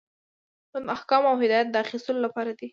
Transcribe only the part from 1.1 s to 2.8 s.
او هدایت د اخیستلو لپاره دی.